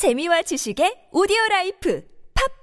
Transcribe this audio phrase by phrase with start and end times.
[0.00, 2.02] 재미와 지식의 오디오 라이프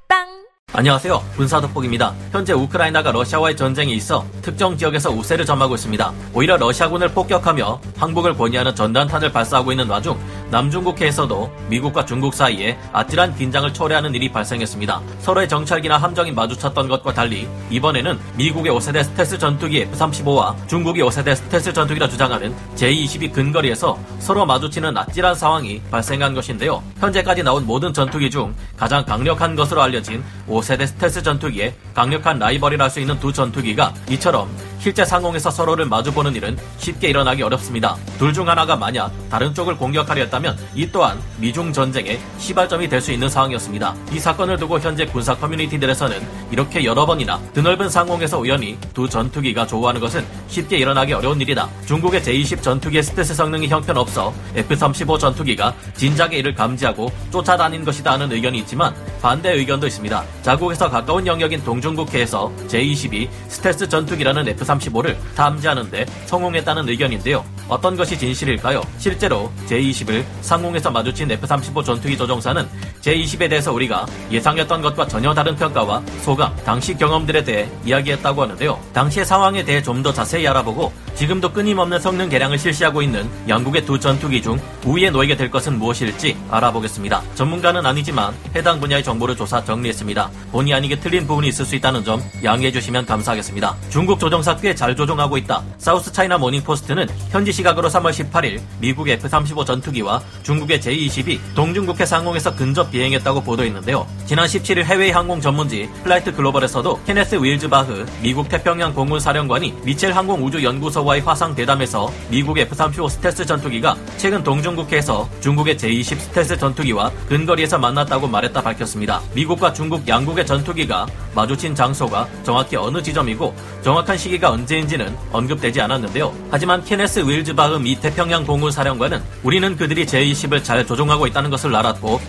[0.10, 1.24] 팟빵 안녕하세요.
[1.36, 2.16] 군사독본입니다.
[2.32, 6.14] 현재 우크라이나가 러시아와의 전쟁에 있어 특정 지역에서 우세를 점하고 있습니다.
[6.34, 10.20] 오히려 러시아군을 폭격하며 항복을 권유하는 전단탄을 발사하고 있는 와중
[10.52, 15.02] 남중국해에서도 미국과 중국 사이에 아찔한 긴장을 초래하는 일이 발생했습니다.
[15.20, 21.74] 서로의 정찰기나 함정이 마주쳤던 것과 달리 이번에는 미국의 5세대 스텔스 전투기 F-35와 중국이 5세대 스텔스
[21.74, 26.84] 전투기라 주장하는 J-20이 근거리에서 서로 마주치는 아찔한 상황이 발생한 것인데요.
[27.00, 32.88] 현재까지 나온 모든 전투기 중 가장 강력한 것으로 알려진 5세대 스텔스 전투기의 강력한 라이벌이라 할
[32.88, 34.50] 수 있는 두 전투기가 이처럼
[34.80, 37.96] 실제 상공에서 서로를 마주보는 일은 쉽게 일어나기 어렵습니다.
[38.20, 43.12] 둘 중 하나가 만약 다른 쪽을 공격하려 했다면 이 또한 미중 전쟁의 시발점이 될 수
[43.12, 43.96] 있는 상황이었습니다.
[44.12, 50.02] 이 사건을 두고 현재 군사 커뮤니티들에서는 이렇게 여러 번이나 드넓은 상공에서 우연히 두 전투기가 조우하는
[50.02, 51.70] 것은 쉽게 일어나기 어려운 일이다.
[51.86, 58.60] 중국의 제20 전투기의 스텔스 성능이 형편없어 F-35 전투기가 진작에 이를 감지하고 쫓아다닌 것이다 하는 의견이
[58.60, 60.24] 있지만 반대 의견도 있습니다.
[60.42, 67.44] 자국에서 가까운 영역인 동중국해에서 제22 스텔스 전투기라는 F-35를 탐지하는데 성공했다는 의견인데요.
[67.68, 68.82] 어떤 것이 진실일까요?
[68.98, 72.68] 실제로 제20을 상공에서 마주친 F-35 전투기 조종사는
[73.02, 78.80] J-20에 대해서 우리가 예상했던 것과 전혀 다른 평가와 소감, 당시 경험들에 대해 이야기했다고 하는데요.
[78.94, 84.00] 당시의 상황에 대해 좀 더 자세히 알아보고 지금도 끊임없는 성능 개량을 실시하고 있는 양국의 두
[84.00, 87.24] 전투기 중 우위에 놓이게 될 것은 무엇일지 알아보겠습니다.
[87.34, 90.30] 전문가는 아니지만 해당 분야의 정보를 조사 정리했습니다.
[90.52, 93.76] 본의 아니게 틀린 부분이 있을 수 있다는 점 양해해 주시면 감사하겠습니다.
[93.90, 95.64] 중국 조종사 꽤 잘 조종하고 있다.
[95.80, 102.87] 사우스 차이나 모닝포스트는 현지 시각으로 3월 18일 미국의 F-35 전투기와 중국의 J-20이 동중국해 상공에서 근접
[102.90, 104.06] 비행했다고 보도했는데요.
[104.26, 110.46] 지난 17일 해외 항공 전문지 플라이트 글로벌에서도 케네스 윌즈바흐 미국 태평양 공군 사령관이 미첼 항공
[110.46, 117.78] 우주 연구소와의 화상 대담에서 미국의 F-35 스텔스 전투기가 최근 동중국해에서 중국의 J-20 스텔스 전투기와 근거리에서
[117.78, 119.22] 만났다고 말했다 밝혔습니다.
[119.34, 126.34] 미국과 중국 양국의 전투기가 마주친 장소가 정확히 어느 지점이고 정확한 시기가 언제인지는 언급되지 않았는데요.
[126.50, 132.20] 하지만 케네스 윌즈바흐 미 태평양 공군 사령관은 우리는 그들이 J-20을 잘 조종하고 있다는 것을 알았고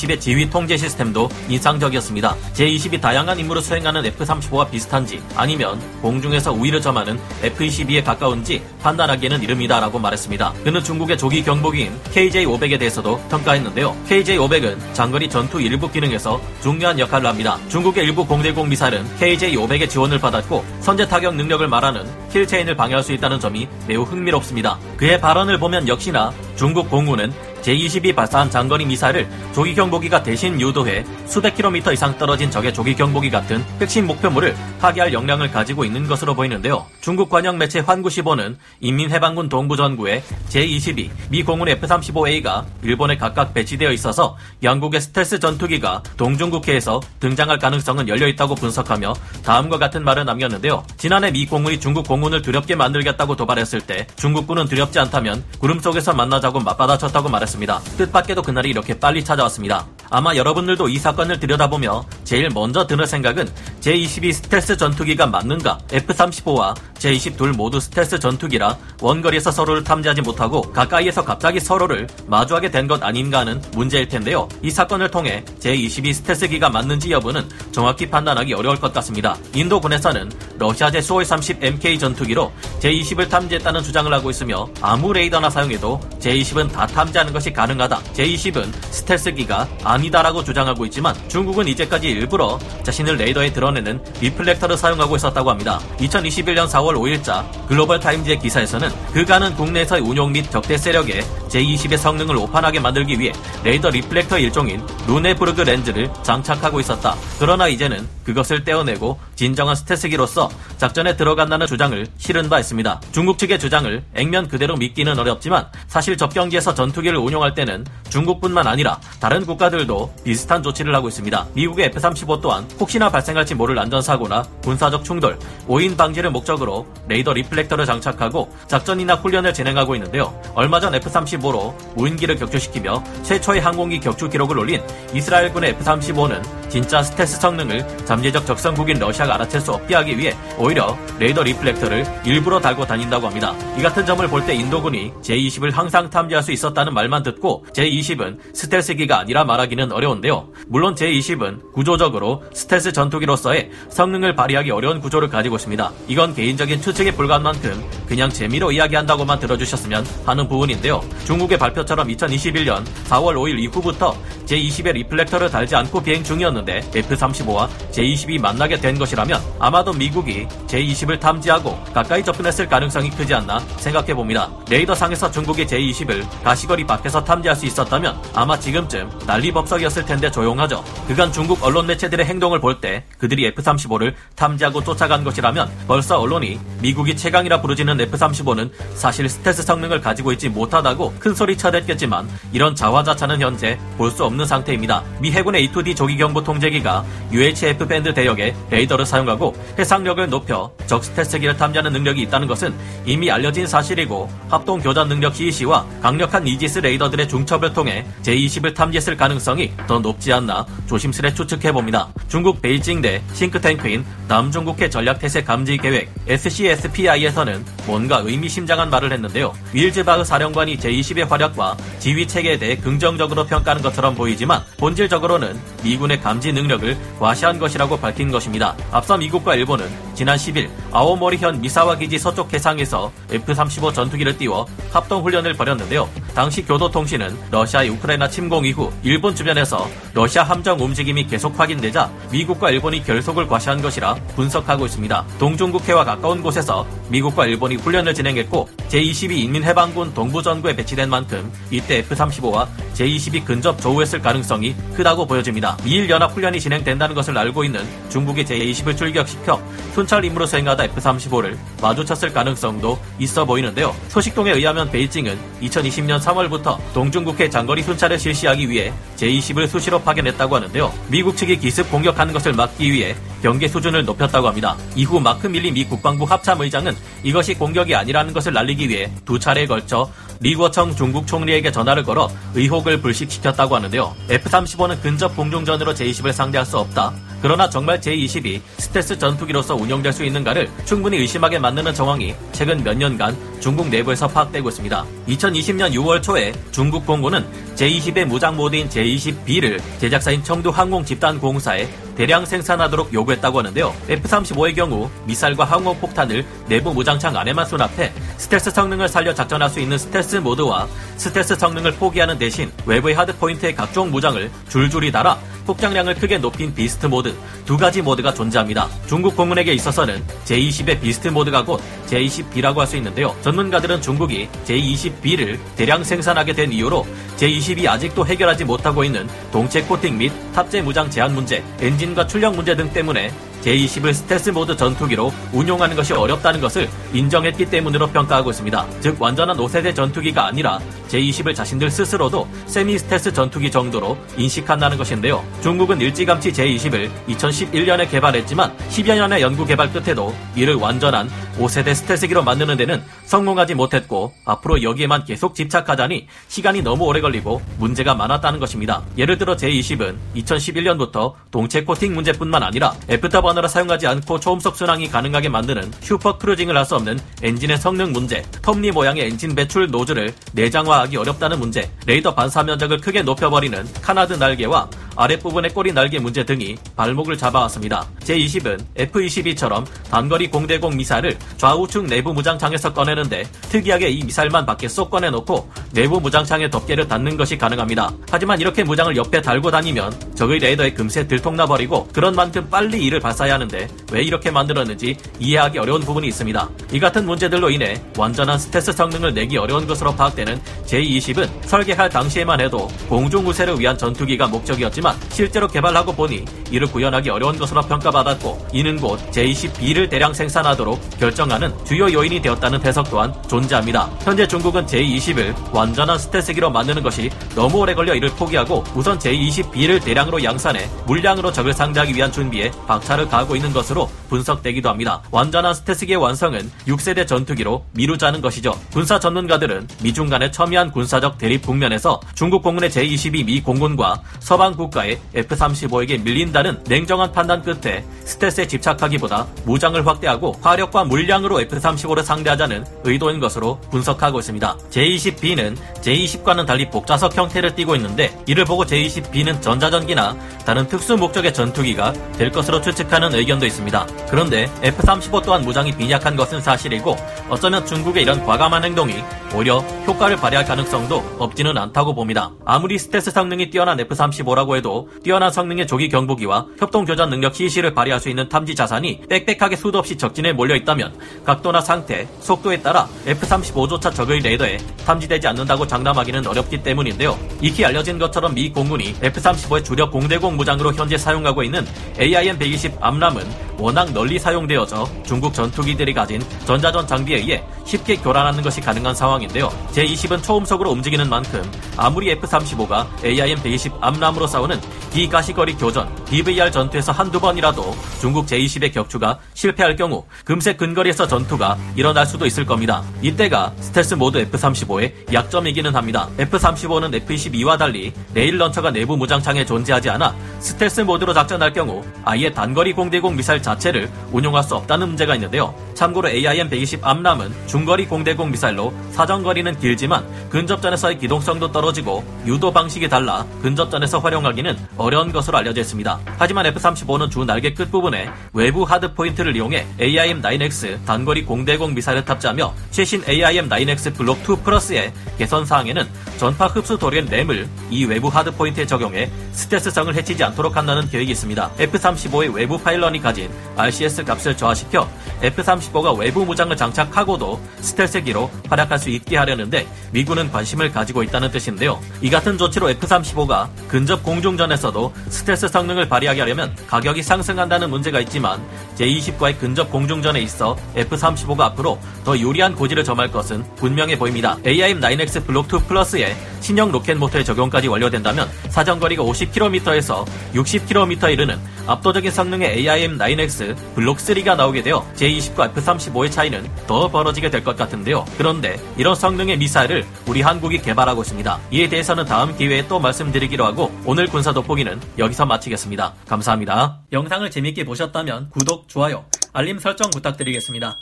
[0.00, 2.36] J-20의 지휘 통제 시스템도 인상적이었습니다.
[2.54, 10.52] J-20이 다양한 임무를 수행하는 F-35와 비슷한지 아니면 공중에서 우위를 점하는 F-22에 가까운지 판단하기에는 이릅니다라고 말했습니다.
[10.64, 13.96] 그는 중국의 조기 경보기인 KJ-500에 대해서도 평가했는데요.
[14.08, 17.58] KJ-500은 장거리 전투 일부 기능에서 중요한 역할을 합니다.
[17.68, 23.40] 중국의 일부 공대공 미사일은 KJ-500의 지원을 받았고 선제 타격 능력을 말하는 킬체인을 방해할 수 있다는
[23.40, 24.78] 점이 매우 흥미롭습니다.
[24.96, 27.32] 그의 발언을 보면 역시나 중국 공군은
[27.62, 33.30] 제22 발사한 장거리 미사일을 조기 경보기가 대신 유도해 수백 킬로미터 이상 떨어진 적의 조기 경보기
[33.30, 36.84] 같은 핵심 목표물을 파괴할 역량을 가지고 있는 것으로 보이는데요.
[37.00, 45.00] 중국 관영 매체 환구시보는 인민해방군 동부전구에 제22 미 공군 F-35A가 일본에 각각 배치되어 있어서 영국의
[45.00, 50.84] 스텔스 전투기가 동중국해에서 등장할 가능성은 열려 있다고 분석하며 다음과 같은 말을 남겼는데요.
[50.98, 56.49] 지난해 미 공군이 중국 공군을 두렵게 만들겠다고 도발했을 때 중국군은 두렵지 않다면 구름 속에서 만나자고
[56.58, 57.78] 맞받아쳤다고 말했습니다.
[57.96, 59.86] 뜻밖에도 그날이 이렇게 빨리 찾아왔습니다.
[60.10, 63.48] 아마 여러분들도 이 사건을 들여다보며 제일 먼저 드는 생각은
[63.80, 65.78] 제22 스텔스 전투기가 맞는가?
[65.90, 73.00] F-35와 J-22 모두 스텔스 전투기라 원거리에서 서로를 탐지하지 못하고 가까이에서 갑자기 서로를 마주하게 된 것
[73.04, 74.48] 아닌가 하는 문제일 텐데요.
[74.62, 79.36] 이 사건을 통해 제-22 스텔스기가 맞는지 여부는 정확히 판단하기 어려울 것 같습니다.
[79.54, 86.00] 인도 군에서는 러시아제 수호이 30 MK 전투기로 J-20을 탐지했다는 주장을 하고 있으며 아무 레이더나 사용해도
[86.18, 88.02] J-20은 다 탐지하는 것이 가능하다.
[88.12, 95.80] J-20은 스텔스기가 아니다라고 주장하고 있지만 중국은 이제까지 일부러 자신을 레이더에 드러내는 reflector를 사용하고 있었다고 합니다.
[95.98, 102.80] 2021년 4월 5일자 글로벌 타임즈의 기사에서는 그간은 국내에서의 운용 및 적대 세력에 J-20의 성능을 오판하게
[102.80, 103.32] 만들기 위해
[103.64, 107.16] 레이더 reflector 일종인 루네부르그 렌즈를 장착하고 있었다.
[107.38, 113.00] 그러나 이제는 그것을 떼어내고 진정한 스텔스기로서 작전에 들어간다는 주장을 실은 바 있습니다.
[113.12, 119.44] 중국 측의 주장을 액면 그대로 믿기는 어렵지만 사실 접경지에서 전투기를 운용할 때는 중국뿐만 아니라 다른
[119.44, 121.46] 국가들도 비슷한 조치를 하고 있습니다.
[121.54, 128.50] 미국의 F-35 또한 혹시나 발생할지 모를 안전사고나 군사적 충돌, 오인 방지를 목적으로 레이더 reflector를 장착하고
[128.66, 130.34] 작전이나 훈련을 진행하고 있는데요.
[130.54, 134.80] 얼마 전 F-35로 무인기를 격추시키며 최초의 항공기 격추 기록을 올린
[135.12, 141.42] 이스라엘군의 F-35는 진짜 스텔스 성능을 잠재적 적성국인 러시아가 알아챌 수 없게 하기 위해 오히려 레이더
[141.42, 143.54] reflector를 일부러 달고 다닌다고 합니다.
[143.78, 149.18] 이 같은 점을 볼 때 인도군이 J-20을 항상 탐지할 수 있었다는 말만 듣고 J-20은 스텔스기가
[149.18, 150.48] 아니라 말하기는 어려운데요.
[150.66, 155.92] 물론 J-20은 구조적으로 스텔스 전투기로서 의 성능을 발휘하기 어려운 구조를 가지고 있습니다.
[156.08, 161.02] 이건 개인적인 추측에 불과한 만큼 그냥 재미로 이야기한다고만 들어주셨으면 하는 부분인데요.
[161.24, 164.16] 중국의 발표처럼 2021년 4월 5일 이후부터
[164.50, 171.80] J-20의 reflector를 달지 않고 비행 중이었는데 F-35와 J-20이 만나게 된 것이라면 아마도 미국이 J-20을 탐지하고
[171.94, 174.50] 가까이 접근했을 가능성이 크지 않나 생각해 봅니다.
[174.68, 180.82] 레이더상에서 중국이 J-20을 가시거리 밖에서 탐지할 수 있었다면 아마 지금쯤 난리법석이었을 텐데 조용하죠.
[181.06, 187.14] 그간 중국 언론 매체들의 행동을 볼 때 그들이 F-35를 탐지하고 쫓아간 것이라면 벌써 언론이 미국이
[187.14, 193.78] 최강이라 부르짖는 F-35는 사실 스텔스 성능을 가지고 있지 못하다고 큰 소리 쳐댔겠지만 이런 자화자찬은 현재
[193.98, 195.02] 볼 수 없는 상태입니다.
[195.20, 201.92] 미 해군의 E-2D 조기경보 통제기가 UHF 밴드 대역에 레이더를 사용하고 해상력을 높여 적 스텔스기를 탐지하는
[201.92, 208.06] 능력이 있다는 것은 이미 알려진 사실이고 합동 교전 능력 시시와 강력한 이지스 레이더들의 중첩을 통해
[208.22, 212.08] J-20을 탐지했을 가능성이 더 높지 않나 조심스레 추측해 봅니다.
[212.28, 219.52] 중국 베이징대 싱크탱크인 남중국해 전략태세 감지 계획 SCSPI에서는 뭔가 의미심장한 말을 했는데요.
[219.72, 226.52] 윌즈바흐 사령관이 J-20의 활약과 지휘 체계에 대해 긍정적으로 평가하는 것처럼 보 이지만 본질적으로는 미군의 감지
[226.52, 228.76] 능력을 과시한 것이라고 밝힌 것입니다.
[228.90, 229.88] 앞서 미국과 일본은
[230.20, 236.10] 지난 10일 아오모리현 미사와 기지 서쪽 해상에서 F-35 전투기를 띄워 합동 훈련을 벌였는데요.
[236.34, 243.02] 당시 교도통신은 러시아의 우크라이나 침공 이후 일본 주변에서 러시아 함정 움직임이 계속 확인되자 미국과 일본이
[243.02, 245.24] 결속을 과시한 것이라 분석하고 있습니다.
[245.38, 253.46] 동중국해와 가까운 곳에서 미국과 일본이 훈련을 진행했고 제22 인민해방군 동부전구에 배치된 만큼 이때 F-35와 제22
[253.46, 255.78] 근접 조우했을 가능성이 크다고 보여집니다.
[255.82, 259.62] 미일 연합 훈련이 진행된다는 것을 알고 있는 중국이 제20을 출격시켜
[259.94, 263.94] 순찰 임무로 수행하다 F-35를 마주쳤을 가능성도 있어 보이는데요.
[264.08, 270.92] 소식통에 의하면 베이징은 2020년 3월부터 동중국해 장거리 순찰을 실시하기 위해 제20을 수시로 파견했다고 하는데요.
[271.06, 274.76] 미국 측이 기습 공격하는 것을 막기 위해 경계 수준을 높였다고 합니다.
[274.96, 280.10] 이후 마크 밀리 미 국방부 합참의장은 이것이 공격이 아니라는 것을 알리기 위해 두 차례에 걸쳐
[280.40, 284.16] 리궈청 중국 총리에게 전화를 걸어 의혹을 불식시켰다고 하는데요.
[284.28, 287.12] F-35는 근접 공중전으로 제-20을 상대할 수 없다.
[287.42, 293.36] 그러나 정말 J-20이 스텔스 전투기로서 운영 될수 있는가를 충분히 의심하게 만드는 정황이 최근 몇 년간
[293.60, 295.04] 중국 내부에서 파악되고 있습니다.
[295.28, 302.44] 2020년 6월 초에 중국 공군은 J-20의 무장 모드인 J-20B를 제작사인 청두 항공 집단 공사에 대량
[302.44, 303.94] 생산하도록 요구했다고 하는데요.
[304.08, 310.36] F-35의 경우 미사일과 항공폭탄을 내부 무장창 안에만 수납해 스텔스 성능을 살려 작전할 수 있는 스텔스
[310.36, 310.86] 모드와
[311.16, 315.38] 스텔스 성능을 포기하는 대신 외부의 hardpoint에 각종 무장을 줄줄이 달아
[315.70, 317.32] 폭장량을 크게 높인 beast mode
[317.64, 318.88] 두 가지 모드가 존재합니다.
[319.06, 323.36] 중국 공군에게 있어서는 J-20의 beast mode가 곧 J-20B라고 할 수 있는데요.
[323.42, 330.32] 전문가들은 중국이 J-20B를 대량 생산하게 된 이유로 J-20이 아직도 해결하지 못하고 있는 동체 코팅 및
[330.52, 333.30] 탑재 무장 제한 문제, 엔진과 출력 문제 등 때문에
[333.62, 338.86] J-20을 스텔스 모드 전투기로 운용하는 것이 어렵다는 것을 인정했기 때문으로 평가하고 있습니다.
[339.00, 340.78] 즉 완전한 5세대 전투기가 아니라
[341.08, 345.44] J-20을 자신들 스스로도 세미 스텔스 전투기 정도로 인식한다는 것인데요.
[345.62, 351.28] 중국은 일찌감치 J-20을 2011년에 개발했지만 10여 년의 연구 개발 끝에도 이를 완전한
[351.58, 358.14] 5세대 스텔스기로 만드는 데는 성공하지 못했고 앞으로 여기에만 계속 집착하자니 시간이 너무 오래 걸리고 문제가
[358.14, 359.02] 많았다는 것입니다.
[359.18, 365.90] 예를 들어 J-20은 2011년부터 동체 코팅 문제뿐만 아니라 애프터버너를 사용하지 않고 초음속 순항이 가능하게 만드는
[366.00, 371.60] super cruising을 할 수 없는 엔진의 성능 문제, 톱니 모양의 엔진 배출 노즐을 내장화하기 어렵다는
[371.60, 374.88] 문제, 레이더 반사 면적을 크게 높여버리는 canard 날개와
[375.20, 378.06] 아랫부분의 꼬리 날개 문제 등이 발목을 잡아왔습니다.
[378.20, 385.70] 제20은 F-22처럼 단거리 공대공 미사일을 좌우측 내부 무장창에서 꺼내는데 특이하게 이 미사일만 밖에 쏙 꺼내놓고
[385.92, 388.10] 내부 무장창에 덮개를 닫는 것이 가능합니다.
[388.30, 393.54] 하지만 이렇게 무장을 옆에 달고 다니면 적의 레이더에 금세 들통나버리고 그런 만큼 빨리 이를 발사해야
[393.54, 396.70] 하는데 왜 이렇게 만들었는지 이해하기 어려운 부분이 있습니다.
[396.92, 402.88] 이 같은 문제들로 인해 완전한 스텔스 성능을 내기 어려운 것으로 파악되는 J-20은 설계할 당시에만 해도
[403.10, 409.18] 공중 우세를 위한 전투기가 목적이었지만 실제로 개발하고 보니 이를 구현하기 어려운 것으로 평가받았고 이는 곧
[409.30, 414.08] J-20B를 대량 생산하도록 결정하는 주요 요인이 되었다는 해석 또한 존재합니다.
[414.20, 420.42] 현재 중국은 J-20을 완전한 스텔스기로 만드는 것이 너무 오래 걸려 이를 포기하고 우선 J-20B를 대량으로
[420.44, 425.22] 양산해 물량으로 적을 상대하기 위한 준비에 박차를 가하고 있는 것으로 분석되기도 합니다.
[425.30, 428.78] 완전한 스텔스기의 완성은 6세대 전투기로 미루자는 것이죠.
[428.92, 434.89] 군사 전문가들은 미중 간의 첨예한 군사적 대립 국면에서 중국 공군의 제22 미 공군과 서방 국
[434.90, 443.40] 국가의 F-35에게 밀린다는 냉정한 판단 끝에 스텔스에 집착하기보다 무장을 확대하고 화력과 물량으로 F-35를 상대하자는 의도인
[443.40, 444.76] 것으로 분석하고 있습니다.
[444.90, 452.12] J-20B는 J-20과는 달리 복자석 형태를 띠고 있는데 이를 보고 J-20B는 전자전기나 다른 특수 목적의 전투기가
[452.36, 454.06] 될 것으로 추측하는 의견도 있습니다.
[454.28, 457.16] 그런데 F-35 또한 무장이 빈약한 것은 사실이고
[457.48, 459.14] 어쩌면 중국의 이런 과감한 행동이
[459.54, 462.52] 오히려 효과를 발휘할 가능성도 없지는 않다고 봅니다.
[462.64, 468.20] 아무리 스텔스 성능이 뛰어난 F-35라고 해도 뛰어난 성능의 조기 경보기와 협동 교전 능력 CC를 발휘할
[468.20, 474.14] 수 있는 탐지 자산이 빽빽하게 수도 없이 적진에 몰려 있다면 각도나 상태, 속도에 따라 F-35조차
[474.14, 477.38] 적의 레이더에 탐지되지 않는다고 장담하기는 어렵기 때문인데요.
[477.60, 481.86] 익히 알려진 것처럼 미 공군이 F-35의 주력 공대공 무장으로 현재 사용하고 있는
[482.18, 489.14] AIM-120 암람은 워낙 널리 사용되어져 중국 전투기들이 가진 전자전 장비에 의해 쉽게 교란하는 것이 가능한
[489.14, 489.68] 상황인데요.
[489.92, 491.62] J-20은 초음속으로 움직이는 만큼
[491.96, 494.69] 아무리 F-35가 AIM-120 AMRAAM으로 싸우는
[495.12, 502.26] 비가시거리 교전, BVR 전투에서 한두 번이라도 중국 J-20의 격추가 실패할 경우 금세 근거리에서 전투가 일어날
[502.26, 503.02] 수도 있을 겁니다.
[503.22, 506.28] 이때가 스텔스 모드 F-35의 약점이기는 합니다.
[506.38, 512.92] F-35는 F-22와 달리 rail launcher가 내부 무장창에 존재하지 않아 스텔스 모드로 작전할 경우 아예 단거리
[512.92, 515.74] 공대공 미사일 자체를 운용할 수 없다는 문제가 있는데요.
[515.94, 524.18] 참고로 AIM-120 AMRAAM은 중거리 공대공 미사일로 사정거리는 길지만 근접전에서의 기동성도 떨어지고 유도 방식이 달라 근접전에서
[524.18, 526.20] 활용하기는 어려운 것으로 알려져 있습니다.
[526.38, 534.14] 하지만 F-35는 주 날개 끝부분에 외부 hardpoint를 이용해 AIM-9X 단거리 공대공 미사일을 탑재하며 최신 AIM-9X
[534.14, 536.06] 블록 2 플러스의 개선 사항에는
[536.38, 541.70] 전파 흡수 도료인 RAM을 이 외부 hardpoint에 적용해 스텔스성을 해치지 않 도록 한다는 계획이 있습니다.
[541.78, 545.08] F-35의 외부 pylon이 가진 RCS 값을 저하시켜
[545.42, 552.00] F-35가 외부 무장을 장착하고도 스텔스기로 활약할 수 있게 하려는데 미군은 관심을 가지고 있다는 뜻인데요.
[552.20, 558.60] 이 같은 조치로 F-35가 근접 공중전에서도 스텔스 성능을 발휘하게 하려면 가격이 상승한다는 문제가 있지만
[558.96, 564.56] J-20과의 근접 공중전에 있어 F-35가 앞으로 더 유리한 고지를 점할 것은 분명해 보입니다.
[564.64, 572.76] AIM-9X 블록 2 플러스에 신형 로켓 모터의 적용까지 완료된다면 사정거리가 50km에서 60km에 이르는 압도적인 성능의
[572.84, 578.24] AIM-9X 블록 3가 나오게 되어 J-20과 F-35의 차이는 더 벌어지게 될 것 같은데요.
[578.38, 581.58] 그런데 이런 성능의 미사일을 우리 한국이 개발하고 있습니다.
[581.72, 586.14] 이에 대해서는 다음 기회에 또 말씀드리기로 하고 오늘 군사 돋보기는 여기서 마치겠습니다.
[586.26, 587.00] 감사합니다.
[587.12, 590.96] 영상을 재밌게 보셨다면 구독, 좋아요, 알림 설정 부탁드리겠습니다.